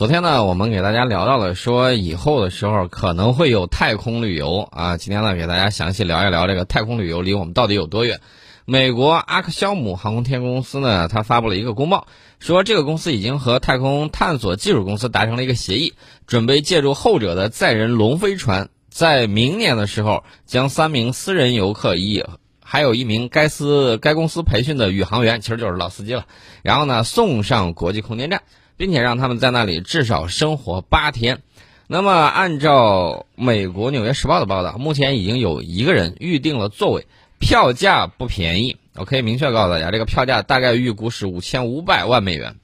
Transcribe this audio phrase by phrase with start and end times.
[0.00, 4.96] 昨天呢，我们给大家聊到了说以后的时候可能会有太空旅游啊。
[4.96, 8.18] 今天呢，给大家详细聊一聊这个太空旅游离我们到底有多远。
[8.64, 12.06] 美国阿克肖姆航空天公司呢，它发布了一个公报，
[12.38, 15.92] 说这个公司已经和太空探索技术公司达成了一个协议，
[16.26, 22.24] 准备借助后者的载人龙飞船，在明年的时候将三名私人游客一
[22.64, 26.24] 还有一名该司该公司培训的宇航员，其实就是老司机了，
[26.62, 28.40] 然后呢送上国际空间站。
[28.80, 31.42] 并且让他们在那里至少生活八天。
[31.86, 37.06] 那么，按照美国《纽约时报》的报道，目前已经有一个人预定了座位，
[37.38, 38.78] 票价不便宜。
[38.94, 42.56] 我可以明确告诉大家，这个票价大概预估是五千五百万美元，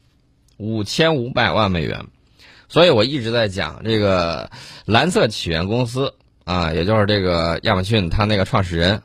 [0.57, 2.07] 五千五百万美元。
[2.71, 4.51] 所以我一直在讲这个
[4.87, 9.03] 蓝色起源公司啊，也就是这个亚马逊他那个创始人。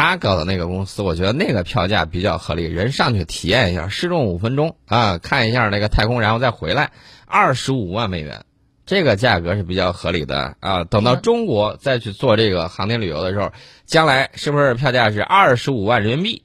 [0.00, 6.90] 他搞的那个公司，我觉得那个票价比较合理，人上去体验一下，试用五分钟啊，看一下那个太空，然后再回来，
[7.26, 8.46] 二十五万美元，
[8.86, 10.84] 这个价格是比较合理的啊。
[10.84, 13.52] 等到中国再去做这个航天旅游的时候，
[13.84, 16.42] 将来是不是票价是二十五万人民币？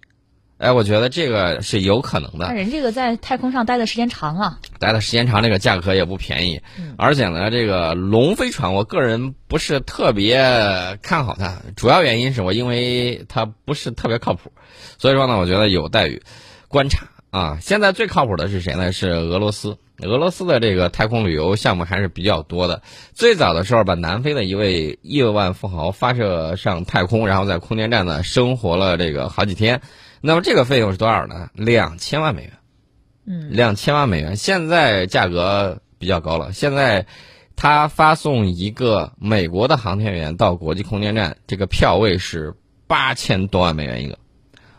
[0.58, 2.48] 哎，我觉得这个是有可能的。
[2.48, 6.62] 那人这个在太空上待的时间长啊，待的时间长，这个价格也不便宜。
[6.98, 14.54] 而且呢，这个龙飞船，我个人不是特别看好它，主要原因是我因为它不是特别靠谱，
[14.98, 16.22] 所以说呢，我觉得有待于
[16.70, 17.58] 观察啊。
[17.62, 18.94] 现在最靠谱的是谁呢？
[18.94, 19.78] 是俄罗斯。
[20.02, 22.82] 俄罗斯的这个太空旅游项目还是比较多的。
[23.14, 29.82] 最早的时候，把南非的一位亿万富豪发射上太空，然后在空间站呢生活了这个好几天。
[30.26, 31.52] 那么这个费用是多少呢？
[31.54, 32.52] 两千万美元，
[33.28, 34.36] 嗯，两千万美元。
[34.36, 36.52] 现在价格比较高了。
[36.52, 37.06] 现在，
[37.56, 42.56] 他发送一个美国的航天员到国际空间站，这个票位是
[42.88, 44.18] 八千多万美元一个，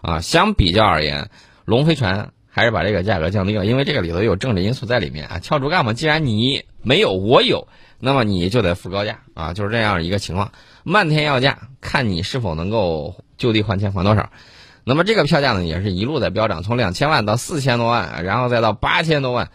[0.00, 1.30] 啊，相比较而言，
[1.64, 5.38] 龙飞船还是把这个价格降低了，因为这个里头有政治因素在里面啊。
[5.38, 7.68] 敲竹杠嘛，既然你没有，我有，
[8.00, 10.50] 那么你就得付高价啊，就是这样一个情况，
[10.82, 14.28] 漫天要价，看你是否能够就地还钱，还多少。
[14.88, 19.50] 那么这个票价呢，也是一路在飙涨，从两千万到四千多万，然后再到八千多万，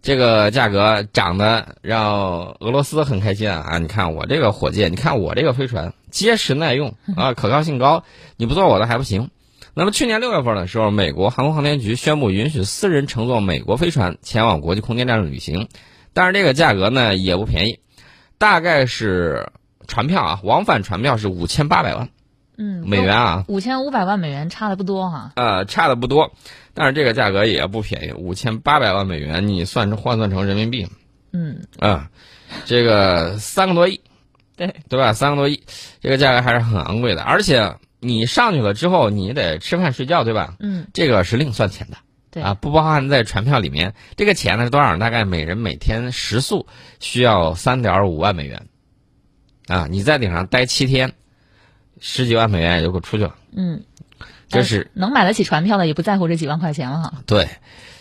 [0.00, 3.62] 这个价格涨得让俄罗斯很开心啊！
[3.72, 8.04] 啊，你看我这个火箭，你看我这个飞船结实耐用啊，可靠性高，
[8.38, 9.28] 你不坐我的还不行。
[9.74, 15.68] 那么去年六月份的时候，美国航空航天局宣布允许私人乘坐美国飞船前往国际空间站旅行，
[16.14, 17.80] 但是这个价格呢也不便宜，
[18.38, 19.52] 大概是
[19.86, 22.08] 船票啊，往返船票是五千八百万。
[22.62, 25.32] 嗯，美元啊，五千五百万美元差的不多哈。
[25.36, 26.30] 呃，差的不多，
[26.74, 30.86] 但是这个价格也不便宜，五千八百万美元，你算成换算成人民币，
[31.32, 32.10] 嗯，啊，
[32.66, 33.98] 这个三个多亿，
[34.56, 35.14] 对对吧？
[35.14, 35.62] 三个多亿，
[36.02, 40.56] 这个价格还是很昂贵的，而且你上去了之后，你得吃饭睡觉，对吧？
[40.60, 41.96] 嗯，这个是另算钱的，
[42.30, 43.94] 对啊，不包含在船票里面。
[44.16, 44.98] 这个钱呢是多少？
[44.98, 46.66] 大概每人每天食宿
[46.98, 48.66] 需要三点五万美元，
[49.66, 51.14] 啊，你在顶上待七天。
[52.00, 53.36] 十几万美元也就给出去了。
[53.54, 53.84] 嗯，
[54.48, 57.12] 就是能买得起船票的，也不在乎这几万块钱了哈。
[57.26, 57.48] 对，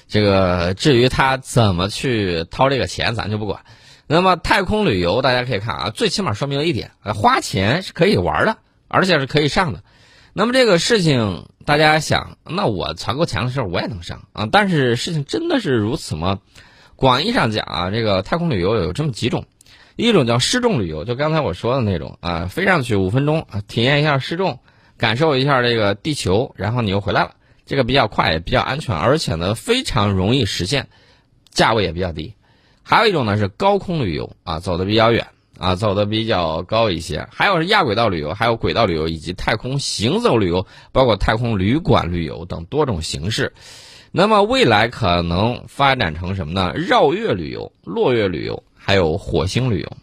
[0.07, 3.61] 这个至于他怎么去掏这个钱，咱就不管。
[4.07, 8.57] 那么太空旅游，大家可以看啊，最起码说明了一点：花钱是可以玩的，
[8.87, 9.83] 而且是可以上的。
[10.33, 14.47] 那么这个事情，大家想，那我攒够钱的时候，我也能上啊。
[14.51, 16.39] 但是事情真的是如此吗？
[16.95, 19.45] 广义上讲啊，这个太空旅游有这么几种。
[20.01, 24.59] 一种叫失重旅游，就刚才我说的那种啊，飞上去五分钟啊，体验一下失重，
[24.97, 27.31] 感受一下这个地球，然后你又回来了，
[27.65, 30.87] 这个比较快也比较安全，而且呢非常容易实现，
[31.49, 32.33] 价位也比较低。
[32.81, 35.27] 还有一种呢是高空旅游啊，走的比较远
[35.57, 37.27] 啊，走的比较高一些。
[37.29, 43.51] 还有是亚轨道旅游，还有轨道旅游以及太空行走旅游，包括太空旅馆旅游等多种形式。
[44.13, 46.71] 那么未来可能发展成什么呢？
[46.73, 48.63] 绕月旅游、落月旅游。
[48.89, 49.97] 还有火星旅游，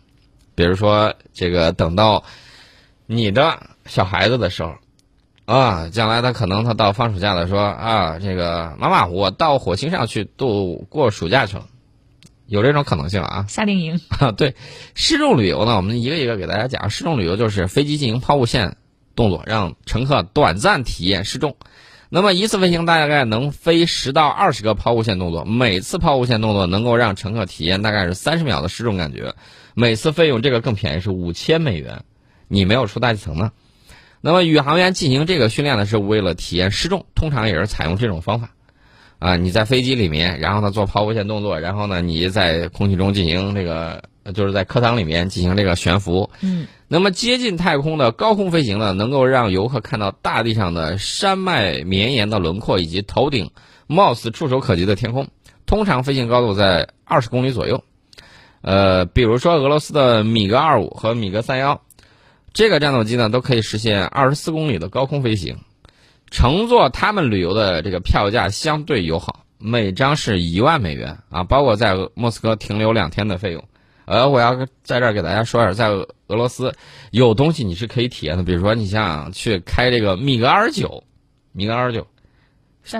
[0.54, 2.22] 比如说这个等到
[3.06, 4.76] 你的小孩子的时候，
[5.44, 11.66] 啊，将来他可能他到放暑假了，说啊，这个妈妈，我到火星上去度过暑假去了，
[12.47, 13.44] 有这种可能性啊？
[13.48, 14.54] 夏令营啊， 对，
[14.94, 16.88] 失重旅游呢，我们一个一个给大家讲。
[16.88, 18.77] 失重旅游就是飞机进行抛物线
[19.16, 21.56] 动作，让乘客短暂体验失重。
[22.08, 29.34] 那么一次飞行大概能飞十到二十个抛物线动作，每次抛物线动作能够让乘客体验大概是三十秒的失重感觉，
[29.74, 32.04] 每次费用这个更便宜是五千美元，
[32.48, 33.50] 你没有出大气层呢。
[34.20, 38.50] 那么宇航员进行这个训练呢，是为了体验失重，通常也是采用这种方法。
[39.18, 46.30] 啊，你在飞机里面，然后呢做抛物线动作，然后呢你在空气中进行这个，就是在课堂里面进行这个悬浮。
[46.40, 46.66] 嗯。
[46.88, 53.50] 那么接近太空的高空飞行呢，能够让游客看到大地上的山脉绵延的轮廓，以及头顶
[53.88, 55.26] 貌似触手可及的天空。
[55.66, 57.82] 通常飞行高度在二十公里左右。
[58.62, 61.82] 呃，比如说俄罗斯的米格二五和米格三幺，
[62.52, 65.56] 这个战斗机呢都可以实现二十四公里的高空飞行。
[66.30, 73.64] 乘坐他们旅游的这个票价相对友好，每张是一万美元啊，包括在莫斯科停留两天的费用。
[74.06, 76.74] 呃，我要在这儿给大家说一下，在俄罗斯
[77.10, 81.04] 有东西你是可以体验的，比如说你像去开这个米格二九，
[81.53, 82.06] 米格二九，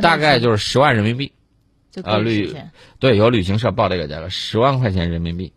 [0.03, 1.33] 大概就是十万人民币。
[2.03, 2.55] 啊，旅
[2.99, 5.51] 对有旅行社报这个价格，十万块钱人民币，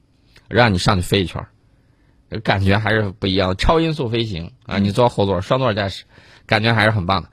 [0.47, 3.57] 让你上去飞一圈儿，感觉还是不一样。
[3.57, 6.05] 超音速飞行啊，你坐后座双座驾驶，
[6.45, 7.29] 感觉还是很棒的。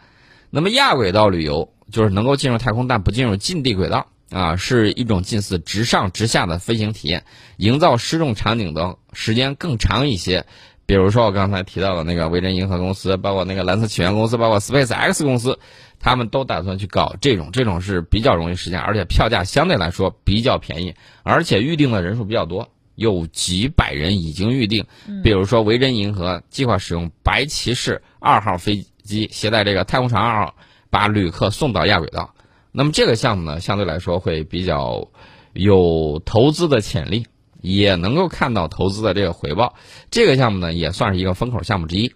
[0.50, 7.24] 那么亚轨道旅游就是能够进入太空，但不进入近地轨道啊，是一种近似直上直下的飞行体验，
[7.56, 10.44] 营造失重场景的时间更长一些。
[10.84, 15.58] 比如说我刚才提到的那个维珍银河公司，包括那个蓝色起源公司，包括 Space X 公司，
[15.98, 24.86] 他们都打算去搞这种，这种是比较容易实现，而且票价相对来说比较便宜，而且预定的人数比较多，有几百人已经预定。
[25.22, 28.86] 比如说维珍银河计划使用白骑士二号飞。
[29.06, 30.56] 机携带这个太空船二号，
[30.90, 32.34] 把旅客送到亚轨道。
[32.78, 35.08] 那么这个项目呢，相对来说会比较
[35.54, 37.26] 有投资的潜力，
[37.62, 39.74] 也能够看到投资的这个回报。
[40.10, 42.12] 这个项目呢，也算是一个风口项目之一。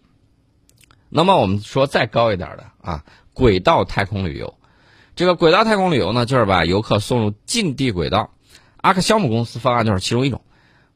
[1.09, 4.53] 那么我们说再高一点的啊，轨道太空旅游。
[5.17, 8.29] 这个轨道太空旅游呢，就是把游客送入近地轨道。
[8.77, 10.43] 阿克肖姆公司方案就是其中一种。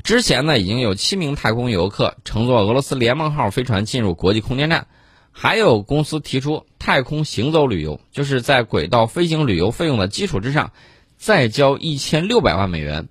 [0.03, 4.89] 之前呢，已经有七名太空游客乘坐俄罗斯联盟号飞船进入国际空间站。
[5.37, 10.71] 还有公司提出太空行走旅游，就是在轨道飞行旅游费用的基础之上，
[11.17, 13.09] 再交一千六百万美元，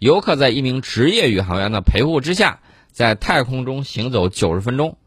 [0.00, 2.58] 游客在一名职业宇航员的陪护之下，
[2.90, 4.98] 在太空中行走九十分钟。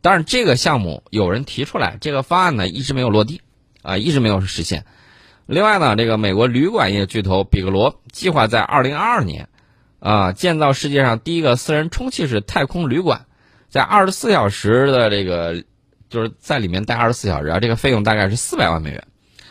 [0.00, 3.40] 但是这个项目有人提出来，这个方案呢一直没有落地，
[3.82, 4.86] 啊，一直没有实现。
[5.46, 9.48] 另外呢，这个美国旅馆业巨头比格罗计划在二零二二年，
[9.98, 13.26] 啊，建造世界上第一个私人充气式太空旅馆，
[13.68, 15.64] 在二十四小时的这个。
[16.12, 19.02] 就是在里面待二十四小时啊，这个费用大概是四百万美元。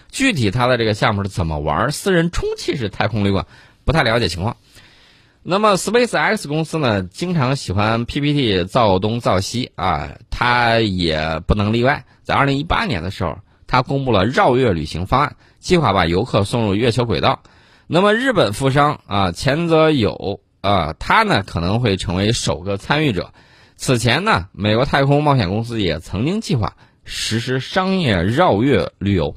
[0.10, 1.92] 具体它的这个项目是怎么玩？
[1.92, 3.48] 私人充气式太空旅馆，
[3.84, 4.58] 不太了解情况。
[5.42, 12.06] 那么 Space X 公司呢，经常喜欢 PPT 造东造西啊，它也不能例外。
[12.22, 17.42] 在二零一八年的时候，它公布了绕月旅行方案，计划把游客送入月球轨道。
[17.88, 23.34] 那么日本富商啊，前泽友啊，他呢可能会成为首个参与者。
[23.82, 29.36] 此前呢，美国太空冒险公司也曾经计划实施商业绕月旅游，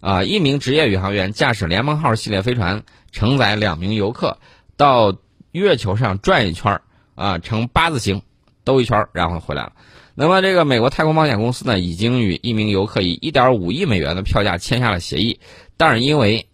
[0.00, 4.36] 啊，一名职业宇航员驾驶联盟号系列飞船，承载两名游客
[4.76, 5.16] 到
[5.50, 6.78] 月球上转一圈
[7.14, 8.20] 啊，呈八字形
[8.64, 9.72] 兜一圈，然后回来了。
[10.14, 15.40] 那么，这个美国太空冒险公司呢，已经与一名游客以一点五亿美元的票价签下了协议，
[15.78, 16.46] 但是因为，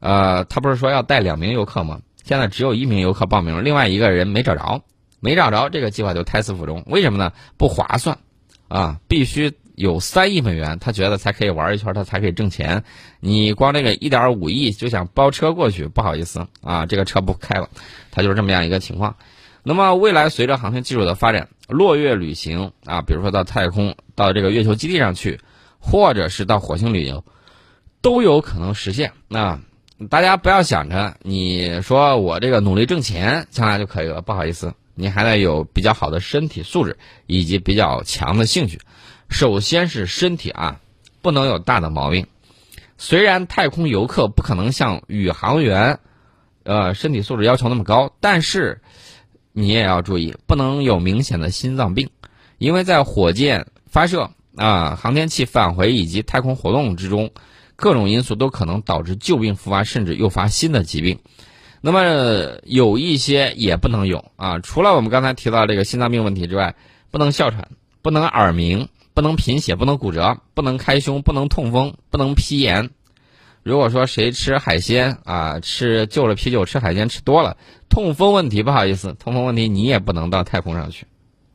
[0.00, 2.00] 呃，他不是说要带两名游客吗？
[2.24, 4.82] 现在只有一名游客报名，另外一个人没找着。
[5.22, 6.82] 没找着，这个计划就胎死腹中。
[6.86, 7.32] 为什么呢？
[7.56, 8.18] 不划算，
[8.66, 12.82] 啊，必须有三亿美元，他觉得才可以玩一圈，他才可以挣钱。
[13.20, 17.70] 你光这个一点五亿就想包车过去，不好意思啊，这个车不开了。
[18.10, 19.14] 他就是这么样一个情况。
[19.62, 25.38] 那么未来随着航天技术的发展，落月旅行啊，比如说到太空，到这个月球基地上去，
[25.78, 27.24] 或者是到火星旅游，
[28.00, 29.12] 都有可能实现。
[29.28, 29.60] 那
[30.10, 34.74] 大家不要想着你说我这个努力挣钱将来就可以了，不好意思。
[34.94, 38.80] 你还得有比较好的身体素质以及比较强的兴趣。
[39.28, 40.80] 首先是身体啊，
[41.22, 42.26] 不能有大的毛病。
[42.98, 45.98] 虽然太空游客不可能像宇航员，
[46.62, 48.80] 呃，身体素质要求那么高，但是
[49.52, 52.10] 你也要注意，不能有明显的心脏病，
[52.58, 57.30] 因为在火箭发射啊、航天器返回以及太空活动之中，
[57.74, 61.18] 各种因素都可能导致旧病复发，甚至诱发新的疾病。
[61.84, 66.76] 那么有一些也不能有啊，除了我们刚才提到这个心脏病问题之外，
[67.10, 67.70] 不能哮喘，
[68.02, 72.90] 不能耳鸣，不能贫血，不能骨折，不能开胸，不能痛风，不能皮炎。
[73.64, 77.56] 如果说谁吃海鲜啊，吃就着啤酒吃海鲜吃多了，
[77.88, 81.06] 痛风问题不好意思，痛风问题你也不能到太空上去，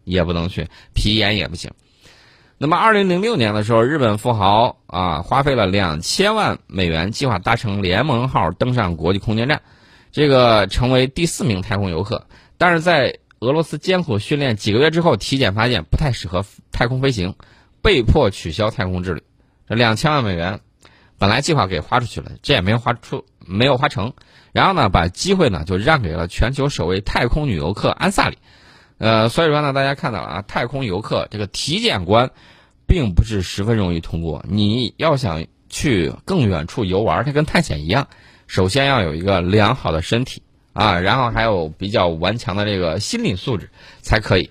[0.03, 1.71] 也不能去，皮炎也不行。
[2.57, 9.61] 那么二零零六年的时候，日本富豪啊花费了两千万美元，计划搭乘联盟号登上国际空间站。
[10.17, 12.25] 这个成为第四名太空游客，
[12.57, 17.35] 但是在俄罗斯艰苦训练几个月之后，体检发现不太适合太空飞行，
[17.83, 19.21] 被迫取消太空之旅。
[19.67, 20.59] 这两千万美元
[21.19, 24.11] 本来计划给花出去了，这也没有花出，没有花成。
[24.53, 28.39] 然后呢，把机会呢就让给了全球首位太空女游客安萨里。
[28.97, 32.31] 呃，所以说呢，大家看到了啊，太空游客这个体检关，
[32.87, 34.43] 并不是十分容易通过。
[34.49, 38.07] 你要想去更远处游玩，它跟探险一样。
[38.47, 40.41] 首先要有一个良好的身体
[40.73, 43.69] 啊，然后还有比较顽强的这个心理素质
[44.01, 44.49] 才可以。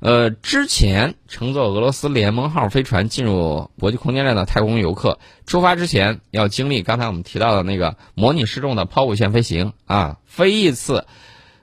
[0.00, 11.06] 呃，之前乘坐俄罗斯联盟号飞船进入国际空间站的太空游客，出发之前要经历刚才我们提到的那个模拟失重的抛物线飞行啊，飞一次，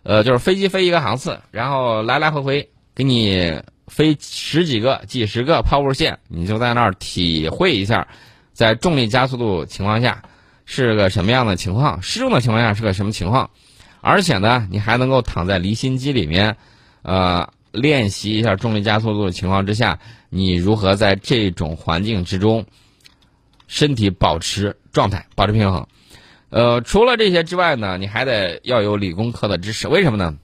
[0.03, 8.07] 呃，就是飞机飞一个航次，然后来来回回给你飞十几个、几十个抛物线，你就在那儿体会一下，
[8.53, 10.23] 在重力加速度情况下
[10.69, 13.49] 是个什么样的情况，失重的情况下是个什么情况，
[14.01, 16.57] 而且呢，你还能够躺在离心机里面，
[17.01, 17.49] 呃。
[17.71, 19.99] 练习一下重力加速度的情况之下，
[20.31, 22.65] 你如何在这种环境之中，
[23.67, 25.85] 身体保持状态，保持平衡？
[26.49, 29.88] 呃，除了这些之外呢，你还得要有理工科的知识。
[29.88, 30.35] 为什么呢？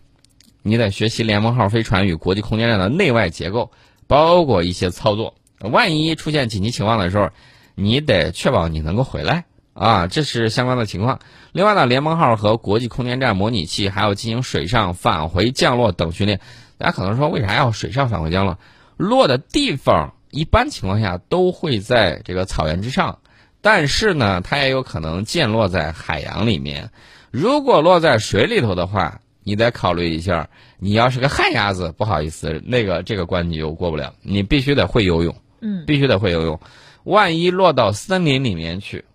[0.62, 3.72] 你得学习联盟号飞船与国际空间站的内外结构，
[4.06, 5.34] 包括一些操作。
[5.62, 7.32] 万一出现紧急情况的时候，
[7.74, 11.20] 你得确保你能够回来啊，这是相关的情况。
[11.52, 16.40] 另外呢，联盟号和国际空间站模拟器还要进行水上返回降落等训练。
[16.78, 18.58] 大家可能说，为啥要水上返回降落？
[18.96, 23.20] 落的地方一般情况下都会在这个草原之上，
[23.60, 26.90] 但是呢，它也有可能溅落在海洋里面。
[27.30, 30.50] 如果落在水里头的话，你得考虑一下。
[30.78, 34.14] 你要是个旱鸭子，不好意思，那个这个关你就过不了。
[34.22, 36.60] 你必须得会游泳，嗯，必须得会游泳。
[37.04, 39.06] 万一落到森林里面去，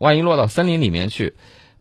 [0.00, 1.34] 万一落到森林里面去，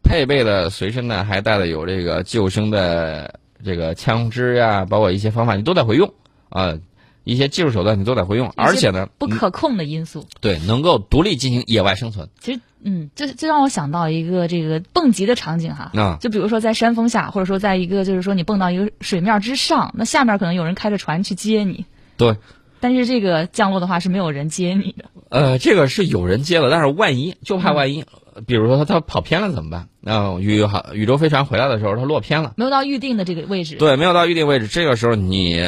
[0.03, 3.39] 配备的随身呢还带的有这个救生的。
[3.61, 6.13] 这个枪支呀，包括一些方法，你都得会用
[6.47, 6.79] 啊，
[7.25, 12.29] 一些技术手段你都得会用，而且呢，不可控的因素，对，能够独立进行野外生存。
[12.39, 21.85] 其实，嗯，这这让我想到一个这个蹦极的场景哈，啊，就比如说在山峰下，或者说在一个就是说你蹦到一个水面之上，那下面可能有人开着船去接你，
[22.15, 22.37] 对，
[22.79, 25.05] 但是这个降落的话是没有人接你的。
[25.29, 28.05] 呃，这个是有人接了，但是万一就怕万一。
[28.47, 29.89] 比如说他他跑偏了怎么办？
[30.05, 33.75] 啊，宇航宇宙飞船回来的时候，他落偏了，没有到预定的这个位置。
[33.75, 34.67] 对，没有到预定位置。
[34.67, 35.61] 这个时候你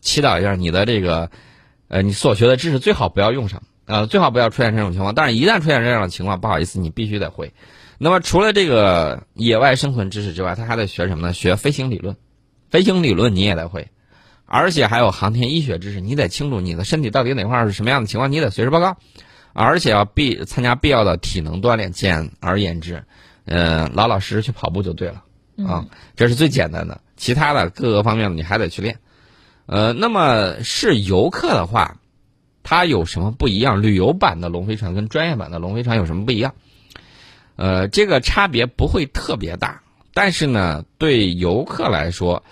[0.00, 1.30] 祈祷一下你的这个，
[1.86, 5.14] 呃，你所学的知识最好不要用上啊，最好不要出现这种情况。
[5.14, 7.52] 但是，一旦出现这样的情况，不好意思，你必须得会。
[7.98, 11.32] 那么，除了这个野外生存知识之外，他还得学什么呢？
[11.32, 12.16] 学飞行理论，
[12.68, 13.90] 飞行理论你也得会，
[14.54, 18.98] 而且还有航天医学知识，你得清楚你的身体到底哪块是什么样的情况，你得随时报告。
[19.54, 21.90] 而且要必参加必要的体能锻炼。
[21.90, 23.02] 简而言之，
[23.46, 25.24] 呃，老老实实去跑步就对了
[25.66, 27.00] 啊，这是最简单的。
[27.16, 28.98] 其他的各个方面你还得去练。
[29.64, 31.96] 呃，那么是游客的话，
[32.62, 33.80] 它有什么不一样？
[33.80, 36.52] 旅游版的龙飞船跟专业版的龙飞船有什么不一样？
[37.56, 39.80] 呃，这个差别不会特别大，
[40.12, 42.42] 但是呢，对游客来说，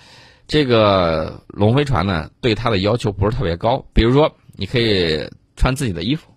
[0.51, 3.87] 这个龙飞船呢，对它的要求不是特别高。
[3.93, 6.29] 比如说，你可以穿自己的衣服。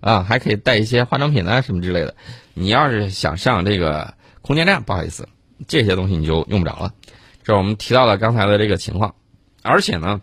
[0.00, 2.14] 啊，还可以带一些化妆品啊什么之类的。
[2.54, 5.28] 你要是想上这个空间站，不好意思，
[5.66, 6.94] 这些东西你就用不着了。
[7.42, 9.16] 这是我们提到了刚才的这个情况。
[9.62, 10.20] 而且呢，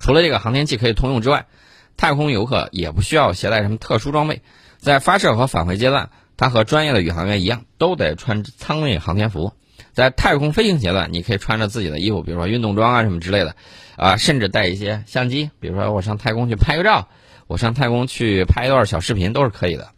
[0.00, 1.46] 除了这个航天器可以通用之外，
[1.96, 4.42] 太空游客也不需要携带什么特殊装备。
[4.78, 9.52] 在发射和返回阶段，它和专业的宇航员一样，都得穿舱内航天服。
[9.92, 13.54] 在太空飞行阶段，你可以穿着自己的衣服，比如说运动装啊什么之类的，
[13.96, 17.08] 啊，甚至带一些相机，比如说我上太空去拍个照。
[17.48, 19.90] 我上太空去拍一段小视频都是可以的。